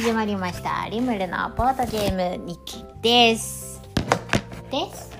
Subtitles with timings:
[0.00, 0.88] 始まりました。
[0.88, 3.82] リムルのボードゲーム日記です。
[4.70, 5.10] です？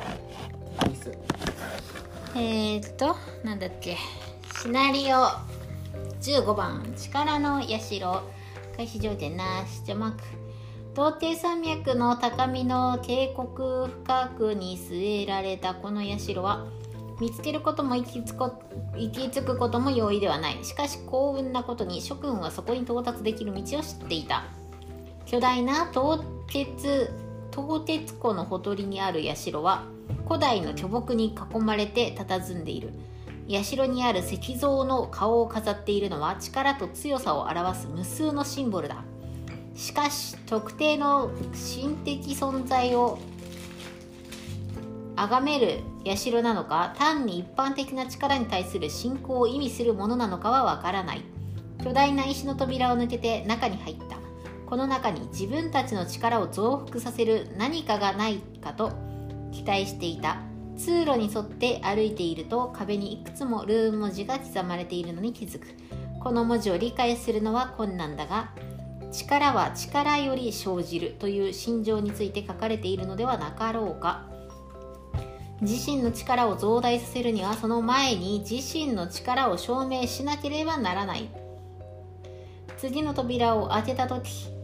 [2.37, 3.97] えー、っとなんだっけ。
[4.63, 5.17] シナリオ
[6.21, 6.95] 15番。
[6.97, 8.23] 力の社
[8.77, 9.83] 開始条件なし。
[9.85, 10.19] じゃまく。
[10.95, 13.49] 童貞山脈の高みの渓谷
[14.05, 16.69] 深くに据えられたこの社は
[17.19, 18.53] 見つけることも行きつこ
[18.97, 20.65] 行き着くことも容易ではない。
[20.65, 24.45] しかし幸運なことに諸君はそこに到達できる道を知っていた
[25.31, 27.13] 巨大な東鉄
[27.55, 29.85] 東鉄湖のほとりにある社は
[30.27, 32.95] 古代の巨木に囲まれて佇んでいる。
[33.63, 39.05] 社にある石像の顔を飾っているのは力と強さを表す無数のシンボルだ。
[39.75, 43.19] しかし特定の神的存在を
[45.15, 51.23] 崇める社なのか単に一般的な力に対する信仰を意味するものなのかはわからない。
[51.85, 54.18] 巨大な石の扉を抜けて中に入った。
[54.69, 58.93] この中に自分たちの力を増幅させる何かがないかと
[59.51, 60.43] 期待していた
[60.77, 65.67] 通路に沿って歩いていると壁にいくつもルーン文字が刻まれているのに気づく。
[66.21, 68.51] この文字を理解するのは困難だが
[69.11, 74.27] 力は力より生じるという心情について書かれているのではなかろうか。
[75.63, 81.31] 自身の力を増大させるにはその前に自身の力を証明しなければならない。
[82.77, 84.58] 次の扉を開けた時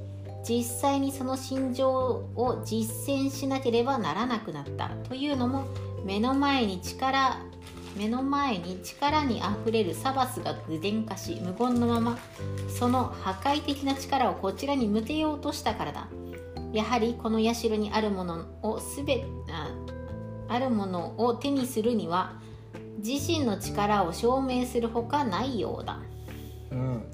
[0.47, 5.65] 実際にその心情を実践しなければならなくなったというのも
[6.05, 7.39] 目の前に力
[7.97, 12.19] 目の前に力にあふれるサバスが具現化し無言のまま
[12.69, 16.09] その破壊的な力をこちらに向けようとしたからだ。
[16.75, 19.25] やはりこの社にあるものをすべ
[20.49, 22.33] あるものを手にするには
[22.99, 26.01] 自身の力を証明するほかないようだ、
[26.73, 27.05] うん、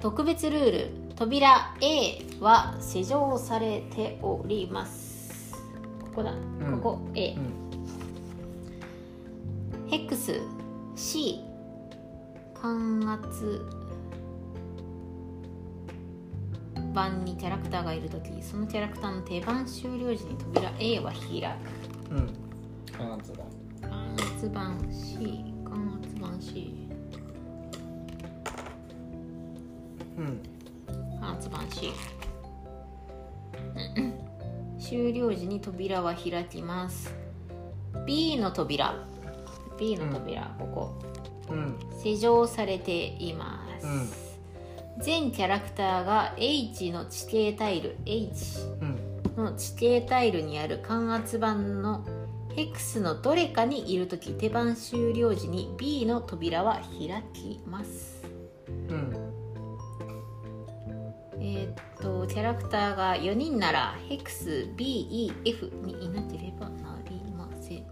[0.00, 5.52] 特別ルール扉 A は施錠されております。
[6.00, 7.40] ここだ、うん、ここ A、う
[9.86, 10.40] ん、ヘックス
[10.96, 11.44] C
[12.54, 13.60] 感圧
[16.94, 21.20] 版にキャラクターがいる時そのキャラクターの手番終了時に扉 A は開
[22.08, 22.14] く。
[22.14, 22.34] うん。
[22.96, 23.42] 感圧板
[23.86, 26.88] 感圧板 C 感圧板 C
[30.16, 30.49] うん
[31.20, 31.92] 感圧板 C
[34.78, 37.14] 終了時に扉は開きます。
[38.06, 38.94] B の扉。
[39.78, 40.98] B の扉、うん、こ
[41.48, 45.02] こ、うん、施錠されています、うん。
[45.02, 47.96] 全キャラクターが H の地形タイル。
[48.06, 48.60] H
[49.36, 52.04] の地形タイルにある感圧板の
[52.54, 58.24] ヘクスのどれかにいる時手番終了時に B の扉は開きます、
[58.88, 59.19] うん、
[61.60, 61.68] え、っ
[62.02, 67.84] とキャラクターが4人ならヘクス BEF にいなければなりません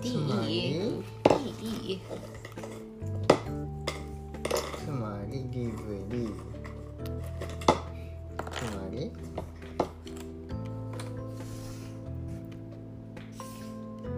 [0.00, 2.00] DEF DEF
[4.84, 6.34] つまり DVD
[8.52, 9.10] つまり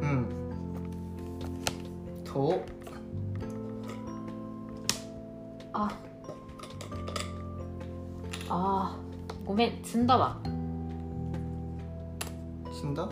[0.00, 0.26] うん
[2.24, 2.62] と
[5.72, 5.96] あ
[8.56, 8.96] あ
[9.44, 10.38] ごめん積んだわ。
[12.72, 13.08] 積んだ？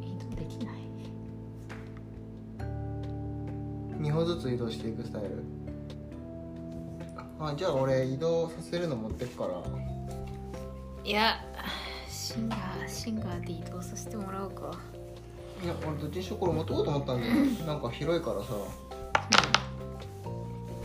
[0.00, 0.74] 移動できない。
[4.00, 5.44] 2歩ずつ移動していくスタイル？
[7.38, 9.62] あじゃあ俺移動させるの持ってくから。
[11.04, 11.36] いや
[12.08, 14.76] シンガーシンガーで移動させてもらおうか。
[15.62, 17.32] いや俺どっちにしろこれ持ってこうと思ったんだよ。
[17.64, 18.54] なんか広いからさ、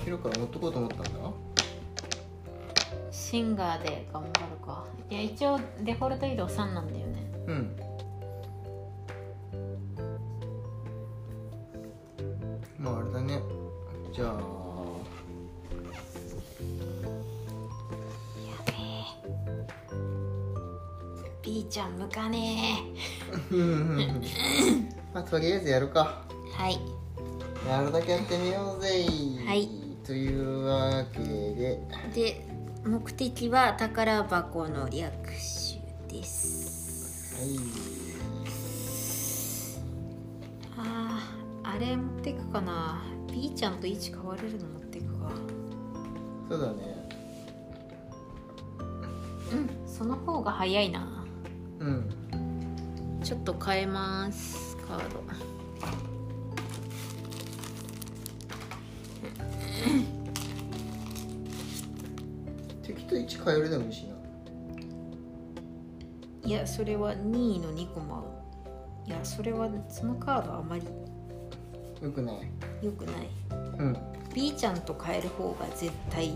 [0.04, 1.10] 広いから持ってこうと思ったんだ
[3.30, 4.34] シンガーで頑張る
[4.66, 4.86] か。
[5.10, 7.30] いや一応デフォルト移動3なんだよね。
[7.48, 7.76] うん。
[12.80, 13.42] まああれだね。
[14.16, 14.30] じゃあ。
[14.30, 14.34] や
[18.66, 18.78] べえ。
[21.44, 22.82] B ちゃん向かね
[23.52, 23.56] え。
[25.14, 26.24] まあとりあえずやるか。
[26.54, 26.80] はい。
[27.68, 29.06] やるだけやってみようぜ。
[29.46, 29.68] はい。
[30.06, 31.78] というわけで。
[32.16, 32.57] で
[32.88, 37.36] 目的は宝箱の略取です。
[37.36, 37.60] はい。
[40.78, 41.20] あ
[41.64, 43.04] ああれ持ってくかな。
[43.30, 45.32] B ちゃんと位置変われるの持ってくか。
[46.50, 47.10] そうだね。
[49.52, 51.26] うんその方が早いな。
[51.80, 52.10] うん。
[53.22, 55.22] ちょっと変えますカード
[63.16, 64.16] 1変えるでもいいしな。
[66.44, 68.24] いやそれは2位の2コマ
[69.06, 70.86] いやそれはそのカードあまり。
[72.02, 72.38] よくない？
[72.82, 73.30] 良くない。
[73.80, 73.98] うん。
[74.34, 76.34] B ちゃんと変える方が絶対いい。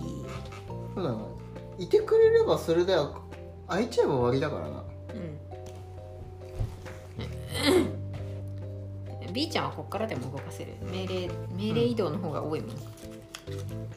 [0.96, 1.26] そうだな
[1.78, 2.96] いてくれればそれで
[3.68, 4.84] 開いちゃえば終わりだからな。
[9.22, 9.32] うん。
[9.34, 10.74] B ちゃんはこっからでも動かせる。
[10.82, 12.70] 命令命令移動の方が多いもん、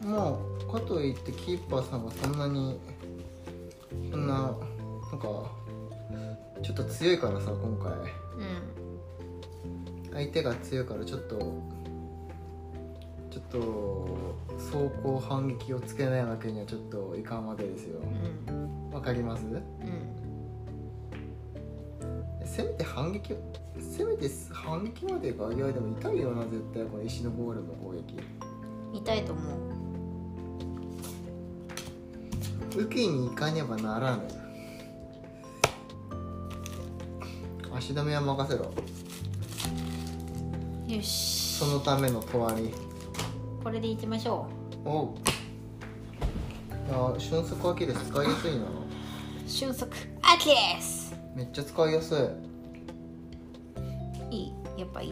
[0.05, 2.79] まあかといってキーパーさんがそんなに
[4.11, 5.51] そんななんか
[6.63, 7.93] ちょっと強いからさ今回。
[7.93, 8.75] うん。
[10.13, 11.39] 相手が強いからちょっと
[13.31, 14.73] ちょっと走
[15.03, 17.99] 行反撃をつけないわけにはちょっといかんわけですよ。
[18.49, 18.91] うん。
[18.91, 19.45] わかります？
[19.45, 19.63] うん。
[22.47, 23.37] せめて反撃を
[23.81, 28.21] せめて反撃までかいやでも痛いよな絶対この石のゴールの攻撃
[28.95, 29.55] 痛いと思う。
[32.77, 34.23] 受けに行かねばならぬ
[37.77, 38.73] 足止めは任せろ。
[40.87, 41.57] よし。
[41.59, 42.73] そのためのとわり。
[43.63, 44.47] これでいきましょ
[44.85, 45.15] おう。
[46.93, 48.65] あ瞬足アキレス使いやすいな。
[48.65, 48.69] う
[49.47, 49.85] 瞬足
[50.23, 52.15] アキレスめっちゃ使いやす
[54.31, 54.37] い。
[54.37, 55.11] いやっぱいい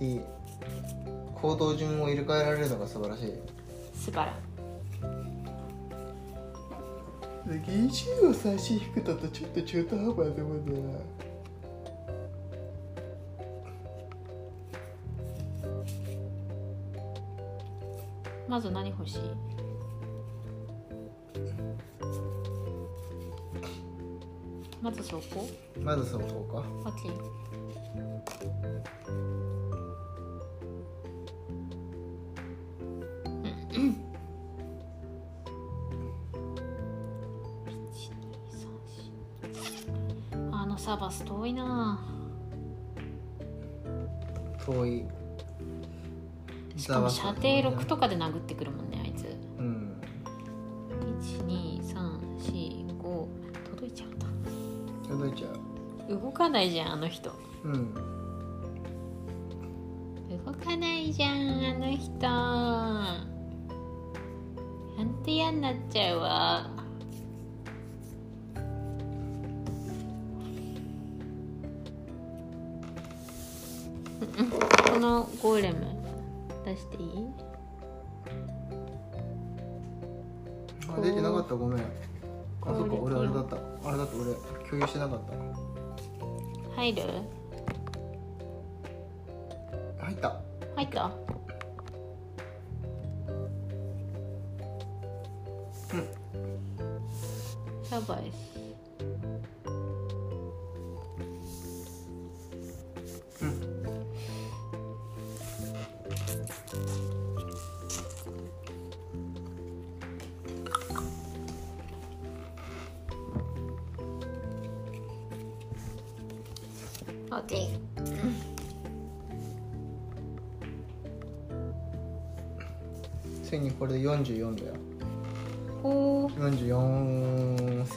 [0.00, 0.04] い。
[0.04, 0.20] いい
[1.34, 3.32] 行動順を入れ替えられるのが素晴らしい。
[3.94, 4.34] 素晴ら
[8.26, 10.98] を差し引くだとちょっと中途半端だと思うんだよな
[18.48, 19.20] まず何欲しい？
[24.80, 25.48] まずそこ？
[25.80, 26.62] まずそこか。
[26.88, 26.90] オ
[41.44, 42.00] 遠いな。
[44.64, 45.04] 遠い。
[46.76, 49.26] しかも射程6とかで殴ってくるもんねあいつ。
[49.58, 50.00] うん
[51.20, 53.28] 12345
[53.70, 54.26] 届いちゃうんだ
[55.06, 55.48] 届いちゃ
[56.08, 56.12] う。
[56.18, 57.30] 動かないじゃんあの人。
[57.62, 57.92] うん。
[60.46, 61.34] 動かないじゃんあ
[61.74, 62.26] の人。
[64.96, 66.70] ほんと嫌になっちゃうわ
[75.04, 75.84] のゴーレム。
[76.64, 77.26] 出していい？
[80.88, 81.54] あ出てなかった。
[81.54, 81.80] ごめん。
[81.80, 81.84] あ
[82.64, 82.94] そっか。
[82.94, 83.56] 俺あれだった。
[83.86, 84.16] あれだった。
[84.16, 84.32] 俺
[84.70, 85.34] 共有してなかった。
[86.76, 87.02] 入る？
[89.98, 90.40] 入った。
[90.74, 91.10] 入った？
[95.92, 96.00] うん。
[97.90, 98.43] やばいっす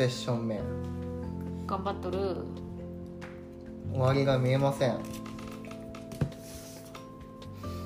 [0.07, 0.61] ッション目。
[1.67, 2.37] 頑張っとる。
[3.91, 4.97] 終わりが見えません。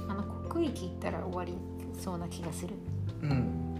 [0.07, 1.53] あの国域行ったら終わり
[1.99, 2.75] そうな気がする。
[3.21, 3.73] うん。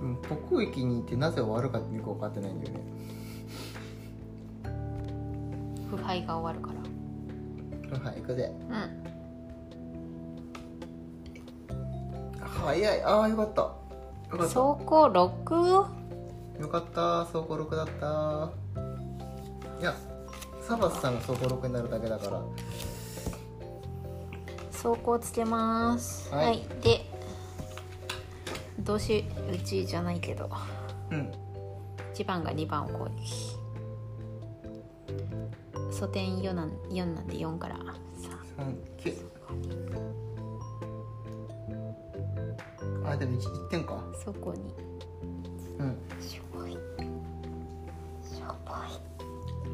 [0.00, 0.16] でも
[0.48, 2.80] 北域に行ってなぜ終わるかってよく分かってないんだよね。
[5.90, 6.72] 腐敗が終わるか
[7.92, 8.10] ら。
[8.10, 8.52] はい行くぜ。
[8.70, 9.04] うん。
[12.44, 13.02] 早い。
[13.02, 13.62] ああよかった。
[13.62, 13.72] よ
[14.30, 14.42] かった。
[14.44, 15.97] 走行 6?
[16.60, 18.50] よかった走行6だった。
[19.80, 19.94] いや
[20.60, 22.42] サバスさんが走行6になるだけだから。
[24.72, 26.32] 走行つけます。
[26.34, 26.46] はい。
[26.46, 27.04] はい、で
[28.80, 30.50] どうしうちじゃないけど。
[31.10, 31.32] うん。
[32.14, 33.56] 1番が2番を攻撃
[35.92, 37.78] 素点4なん4なんで4から。
[38.56, 39.14] 39
[43.06, 43.16] あ。
[43.16, 44.04] でも 1, 1点か。
[44.24, 44.74] そこに。
[45.78, 45.96] うん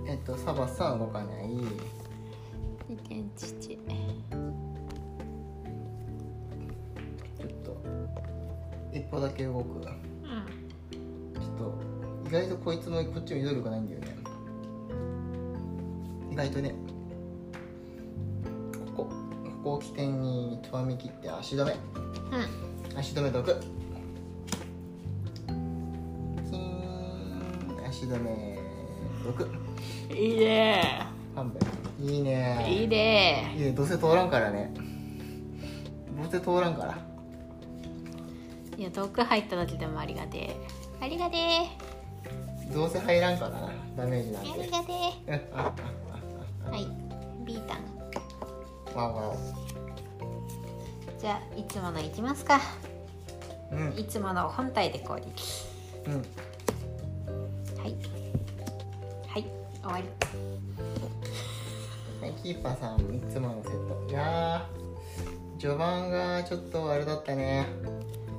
[0.07, 1.53] えっとサバスさんは動かない。
[1.53, 1.59] い
[2.91, 7.77] 2点父ちょっと
[8.93, 9.95] 一歩だけ動くちょっ
[11.41, 11.75] うんと
[12.29, 14.17] 意外とこいつもこっちも移動力ないんだよね。
[16.31, 16.75] 意外とね。
[18.97, 19.05] ここ。
[19.05, 19.11] こ
[19.63, 21.73] こを起点にとわみ切って足止め。
[21.73, 22.99] うん。
[22.99, 23.51] 足止め毒
[27.89, 28.59] 足止め
[29.25, 29.49] 6
[30.11, 31.07] いいね。
[31.35, 31.61] 半分
[32.01, 32.67] いいね。
[32.69, 33.55] いいね。
[33.57, 33.73] いいね。
[33.73, 34.73] どうせ通らんからね。
[36.17, 36.99] どうせ通らんから。
[38.77, 40.57] いや毒入っただけでもありがてえ。
[41.01, 42.73] ありがてえ。
[42.73, 43.71] どうせ入らんからな。
[43.97, 44.93] ダメージなんあてりがて
[45.29, 45.51] え。
[45.55, 46.87] はい。
[47.45, 47.79] ビータン。
[48.97, 49.37] あわわ
[51.21, 52.61] じゃあいつものいきますか。
[53.73, 53.99] うん。
[53.99, 55.65] いつもの本体で攻撃。
[56.07, 56.44] うん
[59.85, 60.09] 終わり。
[62.21, 64.11] はいキーパーさんいつものセット。
[64.11, 67.67] いやー序盤がちょっとあれだったね。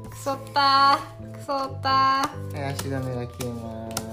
[0.09, 1.31] くそったー。
[1.37, 4.03] くそったはい足止めが消えます。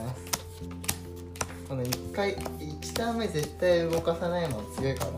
[1.68, 5.10] この1回1ターン目絶対動かさないの強いから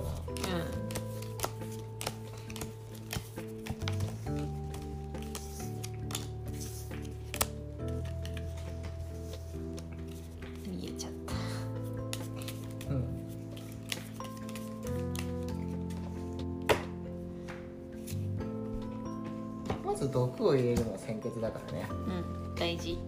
[19.94, 21.88] まず毒を入れるのは先決だからね。
[21.88, 22.98] うん大事。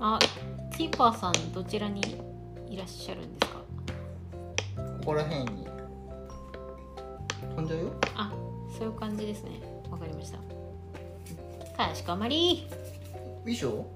[0.00, 0.18] あ
[0.76, 2.00] キーパーさんどちらに
[2.68, 3.60] いらっしゃるんですか？
[4.98, 5.69] ここら辺に
[9.40, 9.60] ですね。
[9.90, 10.38] わかりました。
[11.76, 12.66] かしこまり。
[13.46, 13.86] 以上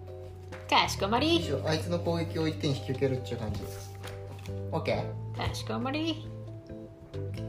[0.68, 3.60] かしこま以り上あいつの攻撃を1点引き受けるっちゅう感じ
[4.72, 5.04] OK
[5.36, 6.26] かしこまり。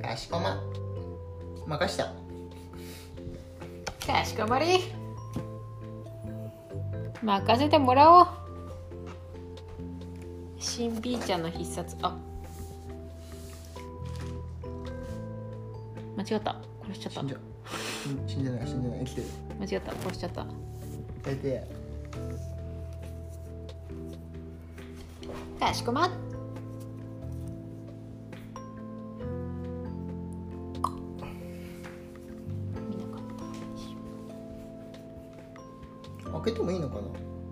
[0.01, 0.61] かしこま。
[1.65, 2.13] 任した。
[4.05, 4.79] かしこまり。
[7.23, 8.27] 任せてもらおう。
[10.59, 11.95] 新 B ちゃんの必殺。
[12.01, 12.17] あ。
[16.17, 16.57] 間違った。
[16.83, 17.54] 殺しちゃった
[18.27, 19.27] 死んでない死んでない生きてる
[19.59, 19.91] 間違った。
[19.93, 20.45] 殺しちゃった。
[21.23, 21.67] 大体
[25.59, 26.15] かしこまった
[36.31, 37.01] 開けてもいいのかな？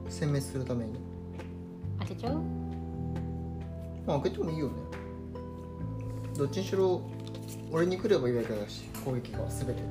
[0.09, 0.99] 殲滅するために。
[1.99, 2.43] 開けちゃう？
[4.05, 4.73] まあ開けてもいいよね。
[6.37, 7.01] どっちにしろ
[7.71, 9.81] 俺に来ればいいわけだし攻撃が全て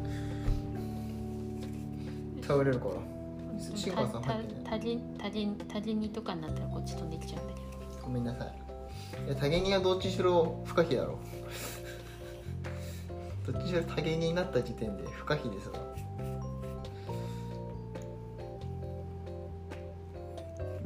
[2.53, 2.95] 倒れるから。
[3.59, 4.61] 新川さん入ってね。
[4.69, 7.67] 多人多人多人にとかになったらこっち飛んできちゃうんだけど。
[8.03, 8.53] ごめんなさい。
[9.27, 11.19] いや多芸人はどっちにしろ不可避だろ。
[13.47, 15.81] どっちにしろ多芸人になった時点で不可避ですわ。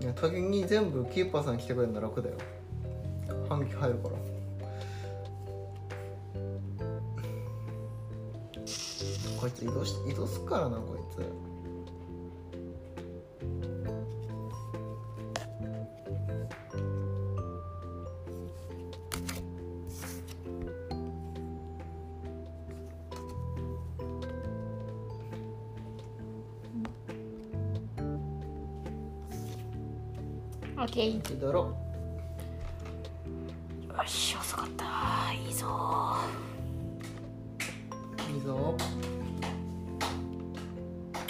[0.00, 2.36] いや多芸人全部キーパーさん来てくれるの楽だよ。
[3.48, 4.16] 反撃入るから。
[9.40, 11.18] こいつ移動し移動すっからなこいつ
[30.96, 31.60] ケー移動ろ
[33.86, 35.30] よし遅かった。
[35.34, 36.16] いいぞ。
[38.32, 38.74] いいぞ。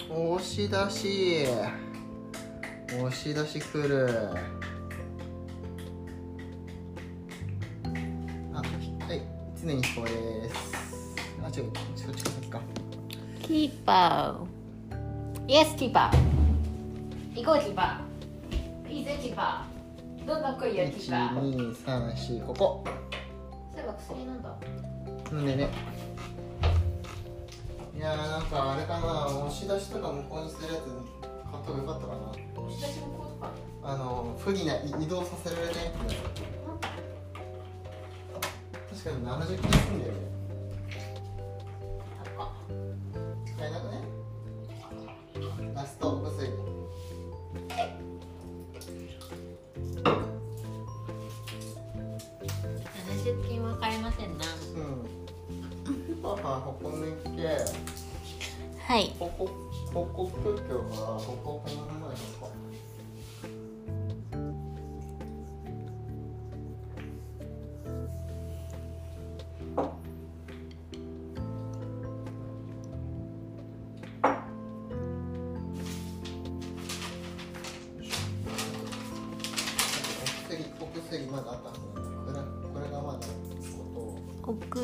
[0.09, 1.47] 押し出し。
[2.93, 4.09] 押し出しくる。
[8.53, 9.21] あはい。
[9.61, 11.17] 常に飛行です。
[11.43, 11.73] あ違う。
[11.97, 12.61] そっちか先か。
[13.43, 15.51] キーパー。
[15.51, 17.41] イエスキーパー。
[17.43, 21.75] 行こうキーパーーどんどん来いよキーパー
[22.37, 22.85] 1234ここ
[23.75, 24.55] そういえば薬飲んだ？
[25.33, 25.69] なんでね。
[27.97, 29.27] いやーなんかあれかな。
[29.27, 30.97] 押し出しとか向こうにするやつ買っ
[31.65, 32.19] た方がよかったかな。
[32.31, 32.39] 押
[32.71, 33.51] し出しのコートか。
[33.83, 35.95] あの不利な移動させられないやつ
[39.05, 40.19] 確かに70キロ済んだよね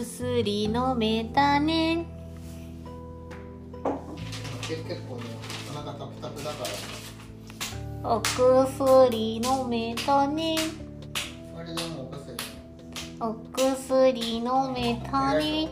[0.02, 2.04] 薬飲めたね。
[4.66, 5.23] 結構ね
[5.71, 6.64] お腹タプタプだか
[8.02, 8.16] ら。
[8.16, 10.56] お薬飲めたね。
[13.21, 14.38] お薬。
[14.38, 15.68] 飲めたね。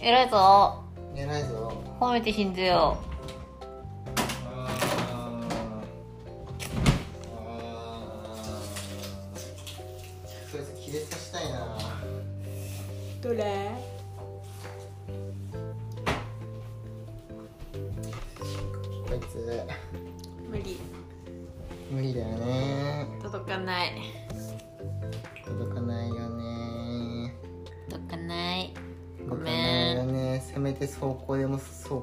[0.00, 0.82] 偉いぞ。
[1.14, 1.72] 偉いぞ。
[2.00, 2.96] 褒めて信じよ。
[3.04, 3.09] あ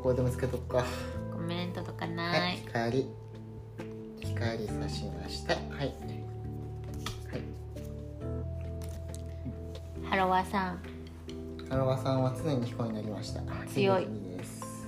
[0.07, 0.85] 走行でもつけとくか。
[1.33, 2.55] ごめん届かはない。
[2.55, 3.07] い光
[4.19, 5.63] 光さしましたはい。
[5.77, 5.93] はい。
[10.09, 10.79] ハロワさん。
[11.69, 13.41] ハロワさんは常に彦になりました。
[13.67, 14.05] 強い。
[14.05, 14.87] ピンチ2です。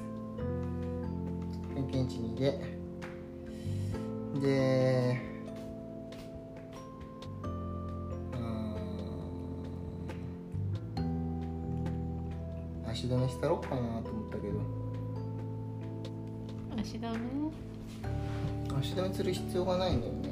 [1.74, 2.80] はいピンチ2で
[4.40, 5.22] で
[12.90, 14.89] 足止めしたろうかなと思ったけど
[16.82, 17.20] 足だね
[18.80, 20.30] 足止めする必要がないんだよね。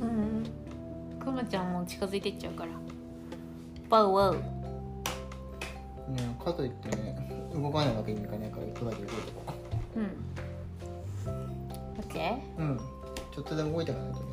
[0.00, 1.18] うん。
[1.18, 2.70] くまちゃんも近づいてっちゃうから。
[3.88, 4.34] ワウワウ。
[4.34, 4.40] ね
[6.42, 9.54] かといってね動かないわけにいかないからいくらで動いてこ
[9.96, 10.04] うん。
[11.98, 12.80] オッケーううん。
[13.34, 14.26] ちょっとでも動いていかないとね。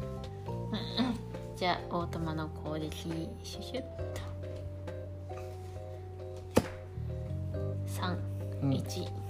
[1.56, 2.98] じゃあオートマの攻撃
[3.44, 4.22] シュシュッと。
[7.88, 8.18] 3
[8.62, 8.70] うん。
[8.70, 9.27] 1、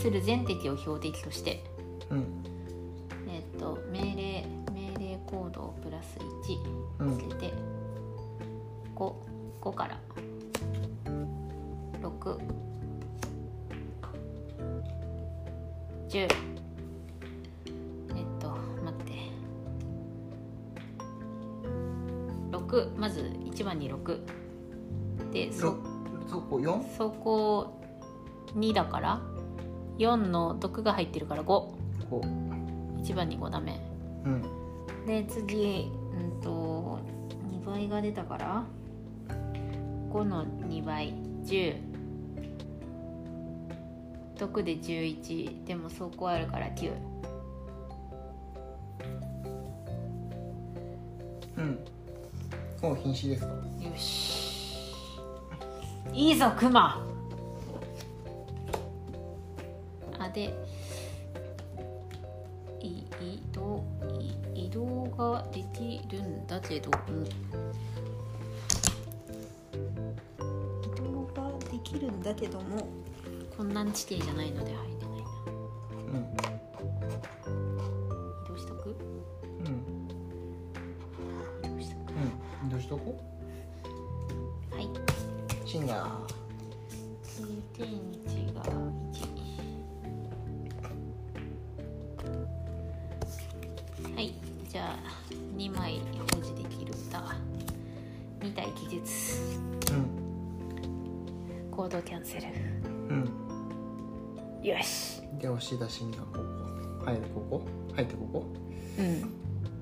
[0.00, 1.62] する全敵を標的として
[2.08, 2.42] うん。
[3.28, 6.16] えっ、と命令命令コードをプラス
[6.98, 7.16] うん。
[7.18, 7.54] 1つけて、
[8.96, 9.12] 5
[9.60, 10.00] 5から
[12.00, 12.38] 6
[16.08, 16.28] 10えっ
[18.40, 19.12] と待って。
[22.50, 24.20] 6まず1番に6
[25.30, 25.76] でそろ
[26.26, 26.96] そこ 4?
[26.96, 27.80] そこ
[28.56, 29.20] 2だから
[30.00, 31.76] 4の毒が入ってるから5こ
[32.98, 33.78] 一番に5ダメ
[34.24, 34.42] ううん。
[35.06, 36.98] で次うんと
[37.52, 38.64] 2倍が出たから
[40.10, 41.12] 5の2倍
[41.44, 41.76] 10
[44.38, 46.92] 毒で11でも走行あるから9
[51.58, 51.78] うん。
[52.80, 53.48] もう瀕死ですか？
[53.52, 54.90] よし。
[56.14, 57.06] いいぞクマ
[60.30, 60.54] で
[62.80, 63.84] い移動
[64.18, 66.96] い移動ができるんだけども。
[70.82, 72.88] 移動ができるんだけども。
[73.56, 75.26] こんな地形じゃないので入れないな。
[76.12, 76.24] うん。
[78.46, 78.96] 移動しとく？
[79.58, 80.08] うん
[81.62, 82.12] 移動しとく。
[82.62, 82.68] うん。
[82.70, 83.20] どうしとこ
[84.70, 84.88] はい。
[85.66, 86.08] シンガー
[87.76, 87.88] 経験
[88.26, 88.62] 値が
[94.70, 94.96] じゃあ
[95.56, 96.00] 2枚
[96.32, 97.34] 保持できるんだ
[98.38, 99.40] 2体技術。
[99.90, 100.06] うん
[101.72, 102.46] コードキャンセル。
[103.08, 103.28] うん。
[104.62, 105.20] よし。
[105.40, 106.26] で押し出しがこ
[107.00, 107.40] こ入るこ。
[107.50, 108.46] こ入ってここ。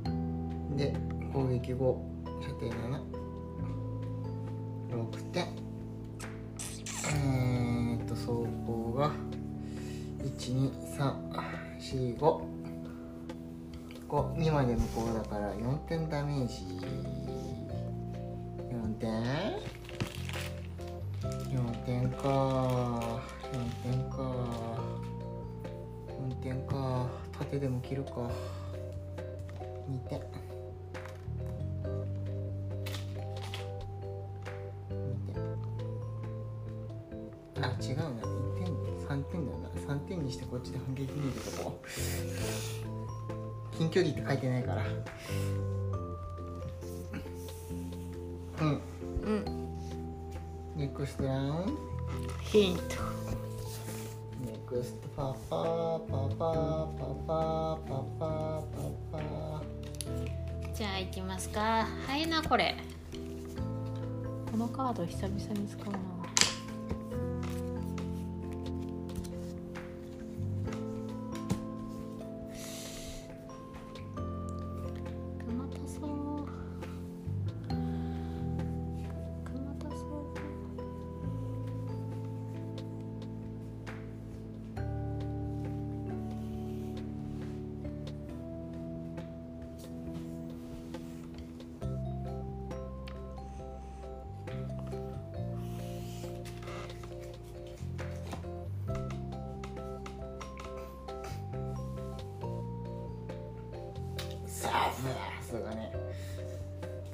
[0.06, 0.74] うん。
[0.74, 0.94] で
[1.34, 2.02] 攻撃後
[2.40, 3.02] 射程7
[4.90, 5.44] 6点。
[7.10, 8.28] えー、っと走
[8.66, 9.12] 行が
[10.24, 12.57] 12345
[14.08, 16.64] こ2まで向こうだから4点ダメージ。
[18.72, 19.10] 4点
[21.50, 23.20] ？4点か。
[23.52, 24.16] 4点か。
[26.30, 27.06] 4点か。
[27.38, 28.30] 縦でも切るか。
[29.90, 30.37] 2点。
[43.98, 44.84] 距離って書いてないから。
[48.60, 48.80] うん。
[49.22, 49.68] うん。
[50.76, 51.72] ネクストラウンド
[52.40, 52.82] ヒント
[54.46, 55.56] ネクストパパ
[56.08, 56.54] パパパ
[57.26, 58.62] パパパ
[59.10, 59.62] パパ
[60.72, 61.88] じゃあ行きますか。
[62.06, 62.76] 早いなこれ。
[64.46, 65.98] ここのカード久々に使うな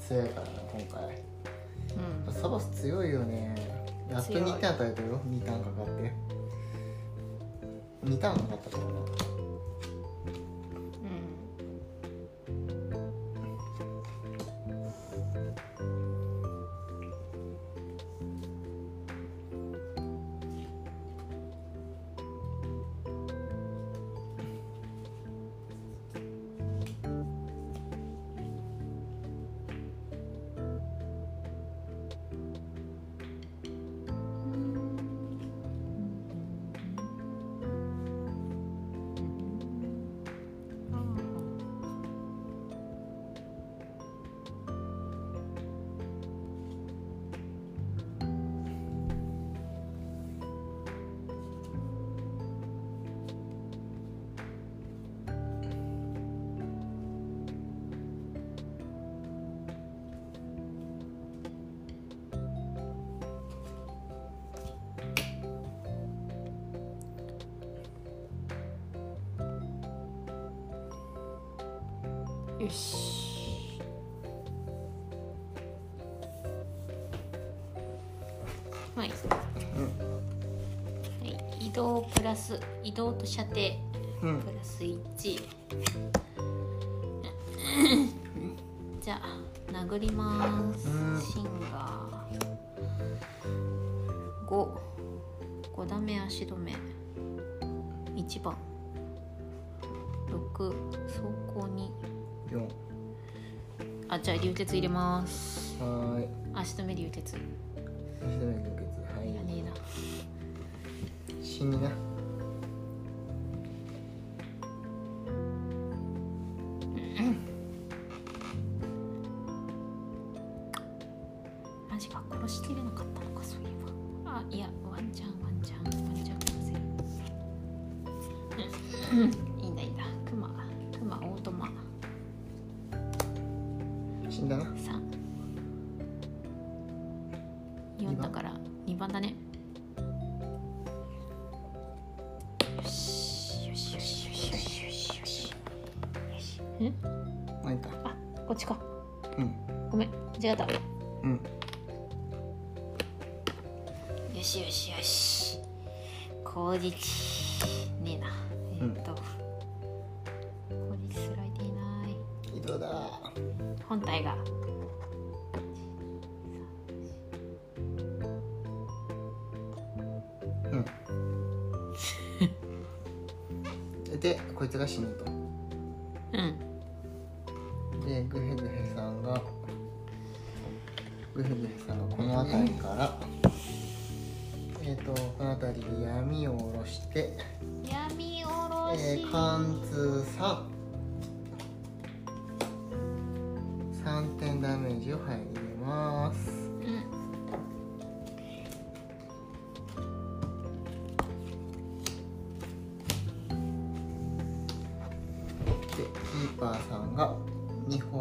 [0.07, 1.23] 強いからな今回。
[2.27, 2.33] うん。
[2.33, 3.55] サバス強いよね。
[4.11, 4.43] やっと強い。
[4.43, 5.21] 2点与えたよ。
[5.27, 6.13] 2ターンかかって。
[8.05, 9.34] 2ターンかかったからな
[82.95, 83.61] 動と射程
[84.23, 84.41] うん。
[84.41, 84.97] プラス1
[89.01, 89.39] じゃあ
[89.73, 90.89] 殴ります。
[90.89, 91.21] うん。
[91.21, 92.49] シンガー。
[94.49, 94.69] 5
[95.75, 96.75] 5打目足止め。
[98.15, 98.57] 1番。
[100.31, 100.73] 6
[101.07, 101.21] 走
[101.55, 101.93] 行に
[102.51, 102.69] 4
[104.09, 105.77] あじゃあ流鉄入れます。
[105.81, 106.29] はーい。
[106.55, 107.39] 足止め流鉄い
[108.23, 109.19] 足止め流血。
[109.19, 109.35] はい。
[109.35, 109.73] らねえな。
[111.43, 111.91] 死にな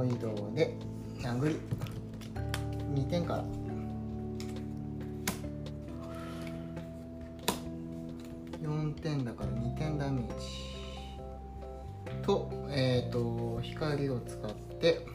[0.06, 0.76] 移動で
[1.20, 1.60] 殴り
[2.94, 3.46] 2点から。
[8.62, 10.46] 4点だから2点ダメージ。
[12.22, 15.06] とえっ、と光を使って、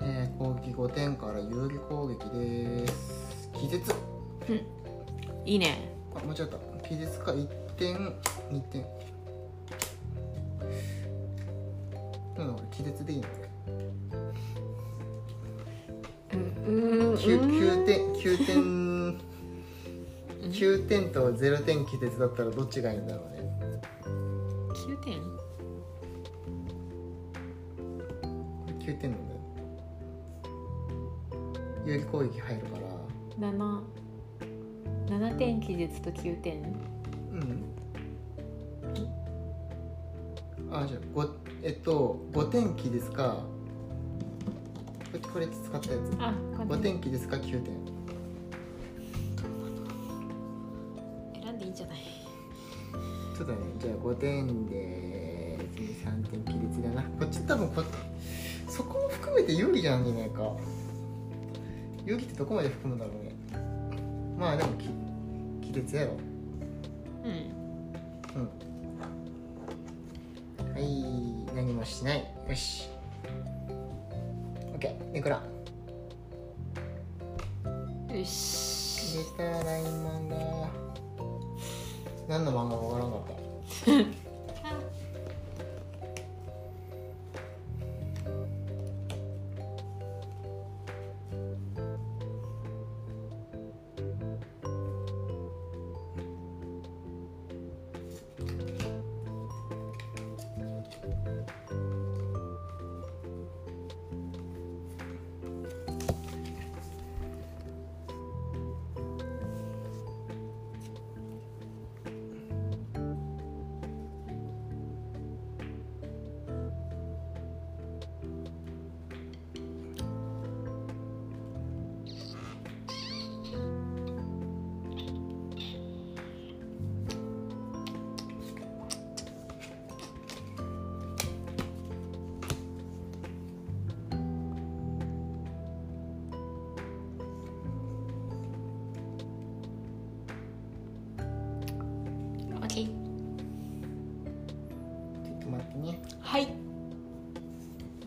[0.00, 3.50] えー攻撃5点から有利攻撃です。
[3.54, 3.92] 気絶。
[5.44, 5.92] いいね。
[6.14, 6.58] あ間違った。
[6.88, 7.96] 気絶か1点
[8.50, 8.82] 2点。
[12.36, 13.45] なんだこれ気絶でいいの？
[16.66, 18.56] 9点9点
[20.50, 23.36] 9点と0点気絶だったらどっちがいいんだろうね。
[24.74, 25.22] 9点？
[25.22, 25.28] こ
[28.66, 29.40] れ9点なんだよ。
[31.86, 32.82] 有利攻撃入るから。
[33.38, 33.82] 七。
[35.08, 36.62] 七点記述と9点？
[37.32, 37.64] うん。
[40.72, 41.24] あじゃあご
[41.62, 43.12] えっと5点機です
[45.20, 46.16] かこれこれ使ったやつ。
[46.20, 47.74] あ5点機ですか？9点。
[51.42, 51.98] 選んでいいんじゃない？
[53.36, 57.02] そうだねじゃあ5点で次3点比率だな。
[57.02, 57.82] こっち多分こ
[58.68, 60.52] そこも含めて有利じゃんじゃないか。
[62.04, 63.32] 有利ってどこまで含むんだろうね。
[64.38, 64.86] まあでもき
[65.66, 66.12] 比率やろ。
[67.24, 67.32] うん。
[68.40, 68.48] うん。
[70.72, 72.18] はい何もしない。
[72.48, 72.85] よし
[75.26, 75.55] OK ネ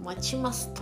[0.09, 0.81] 待ちますと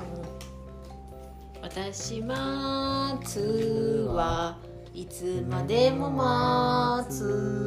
[1.61, 4.57] 私待つは
[4.93, 7.66] いつまでも待つ。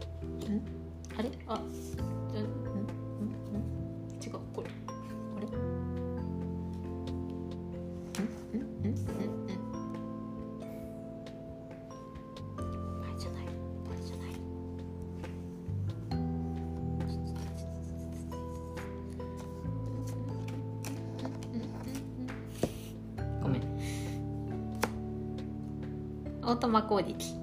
[26.51, 27.33] オートマ攻撃。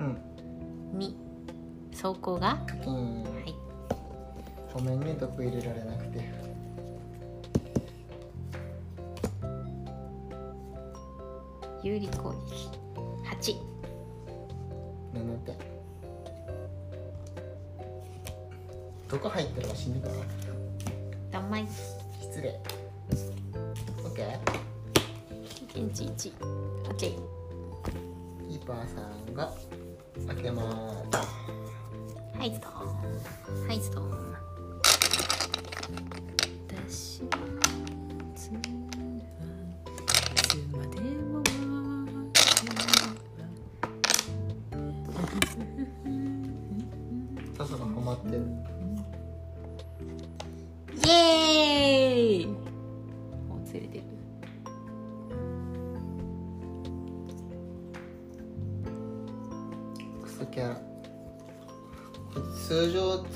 [0.00, 0.16] うん。
[0.96, 1.14] 2
[1.92, 2.58] 走行が。
[2.86, 3.22] うん。
[3.22, 3.54] はい。
[4.72, 6.24] ごめんね毒入れられなくて。
[11.82, 12.70] 有利攻撃。
[13.28, 13.54] 8
[15.12, 15.56] 7点
[19.10, 20.14] 毒入ったら死ぬから。
[21.30, 21.58] ダンマ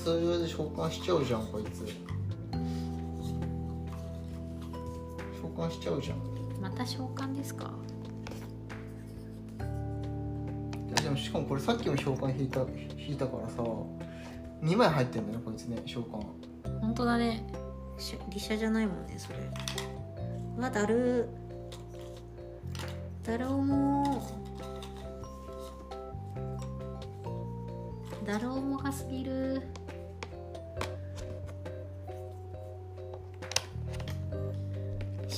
[0.08, 1.86] 通常で召喚しちゃうじゃんこいつ。
[1.86, 1.92] 召
[5.54, 6.18] 喚しちゃうじゃん。
[6.62, 7.70] また召喚ですか？
[11.02, 12.62] でもしかもこれさっきも召喚引いた
[12.96, 13.62] 引いたからさ
[14.62, 16.24] 2枚入ってんだよこいつね召喚。
[16.80, 17.46] 本当だね。
[17.98, 19.38] しリシャじゃないもんねそれ。
[20.56, 21.28] うわだる。
[23.26, 24.26] だろうも。
[28.24, 29.62] だろうもがすぎる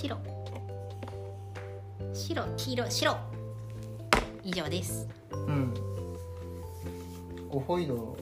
[0.01, 0.17] 白。
[2.15, 3.17] 白黄色白。
[4.43, 5.07] 以上です。
[5.31, 5.75] うん。
[7.51, 8.17] ホイド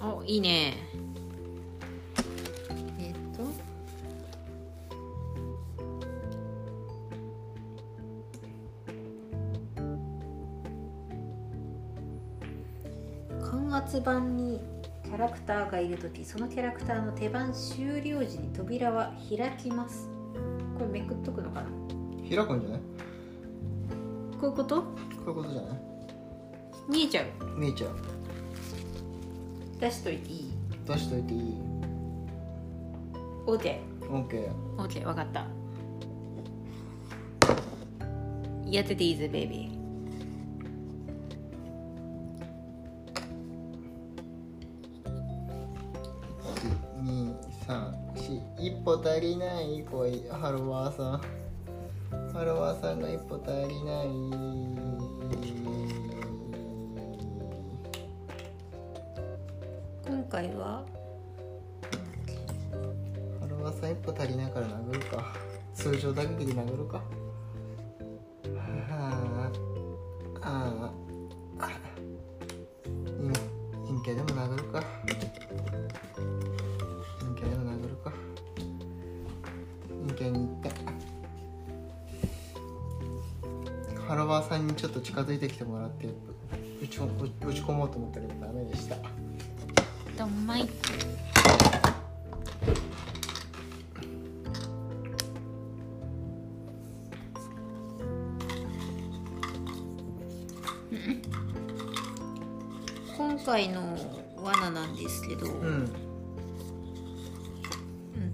[0.00, 0.74] おいいね。
[2.98, 3.42] えっと。
[14.00, 14.43] 版に
[15.24, 20.10] ラクターがいるときそのキャラクターの手番終了時に扉は開きます。
[20.78, 21.68] これめくっとくのかな？
[22.28, 22.80] 開くんじゃない？
[24.38, 24.82] こういうこと？
[24.82, 24.88] こ
[25.26, 25.76] ういうことじゃない？
[26.90, 27.26] 見えちゃう。
[27.58, 27.96] 見えちゃう。
[29.80, 30.52] 出しといていい？
[30.86, 31.54] 出しといていい
[33.46, 35.46] ？OK ?OK OK わかった。
[38.66, 39.73] やってていいぜベイビー
[49.90, 51.20] こいハロワーさん。
[52.32, 54.83] ハロワーさんが一歩足りない。
[85.14, 86.08] 近づいてきてもらって
[86.82, 87.06] 打ちこ
[87.46, 88.96] 打ち込もうと思ったけどダメでした。
[90.18, 90.68] どんまい。
[103.16, 103.96] 今回の
[104.36, 105.90] 罠なんですけど、ううんん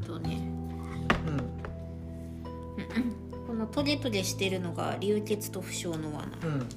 [0.07, 0.50] とね
[3.73, 6.29] トゲトゲしてるのが流血と負傷の罠。
[6.45, 6.69] うん。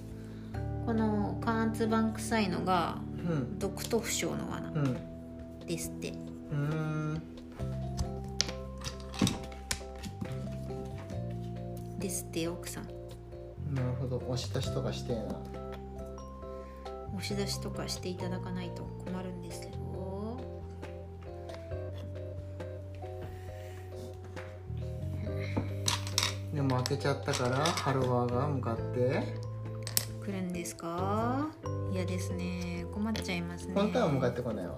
[0.86, 3.60] この加圧板臭いのがうん。
[3.60, 4.97] 毒と負傷の罠うん。
[5.65, 6.10] ですって。
[6.10, 7.21] うーん。
[11.99, 12.88] ですって奥さん。
[13.73, 14.17] なるほど。
[14.17, 19.77] 押し出しとかして押し出しとかしていただかないと困るんですけど
[26.93, 29.36] でも開けちゃったからハロワーが向かって。
[30.23, 31.47] 来るんですか？
[31.91, 32.86] 嫌ですね。
[32.93, 33.73] 困っちゃいますね。
[33.73, 34.75] 本当は向かってこないわ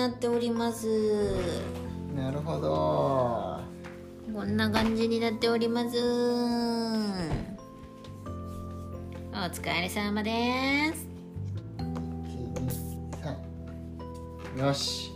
[0.00, 0.86] なっております。
[2.16, 3.60] なるほど。
[4.32, 5.98] こんな感じになっております。
[9.30, 11.06] お疲れ様です。
[14.56, 15.09] 123よし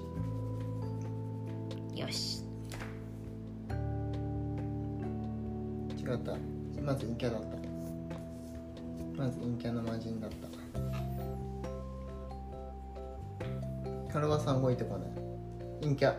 [16.04, 16.14] キャ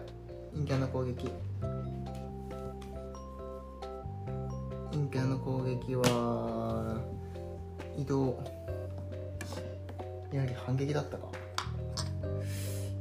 [0.56, 1.30] 陰キャの攻撃。
[4.92, 7.00] 陰キャの攻撃は
[7.96, 8.44] 移動。
[10.34, 11.28] やはり反撃だったか。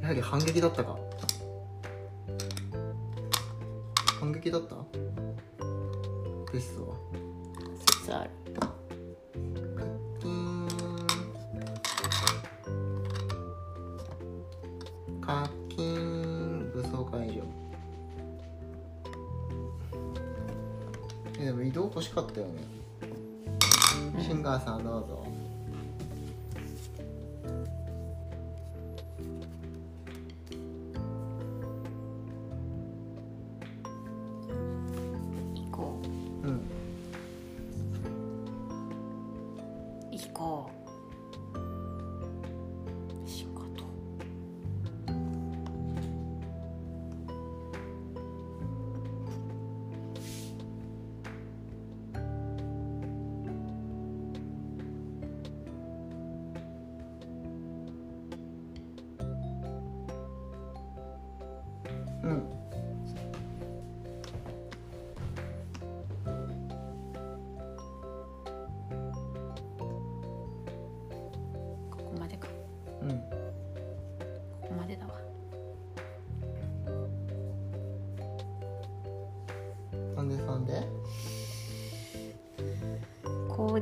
[0.03, 0.99] やはり反撃だったか。
[4.21, 4.77] 反撃だった？
[6.53, 6.89] ですわ
[8.03, 8.31] 説ある。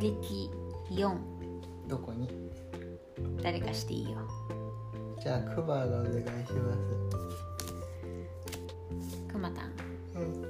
[0.02, 0.50] 撃
[0.90, 1.16] 4
[1.86, 2.28] どこに？
[3.40, 4.18] 誰かしていいよ。
[5.22, 6.76] じゃあクバがお願いしま
[8.98, 9.18] す。
[9.28, 9.72] くまたん
[10.14, 10.44] うん。